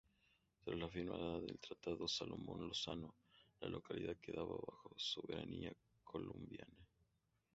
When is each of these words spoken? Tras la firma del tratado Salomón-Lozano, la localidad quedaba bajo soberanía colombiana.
Tras 0.63 0.79
la 0.79 0.89
firma 0.89 1.15
del 1.41 1.59
tratado 1.59 2.07
Salomón-Lozano, 2.07 3.13
la 3.59 3.69
localidad 3.69 4.17
quedaba 4.19 4.55
bajo 4.57 4.95
soberanía 4.97 5.71
colombiana. 6.03 6.87